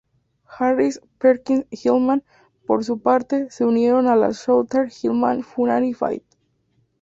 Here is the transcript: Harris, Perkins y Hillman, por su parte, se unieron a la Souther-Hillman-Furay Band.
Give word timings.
Harris, 0.47 0.99
Perkins 1.19 1.67
y 1.69 1.75
Hillman, 1.87 2.23
por 2.65 2.83
su 2.83 2.99
parte, 3.03 3.51
se 3.51 3.65
unieron 3.65 4.07
a 4.07 4.15
la 4.15 4.33
Souther-Hillman-Furay 4.33 5.93
Band. 5.93 6.23